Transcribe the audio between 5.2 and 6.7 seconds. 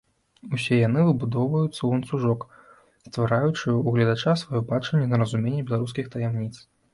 разуменне беларускіх таямніц.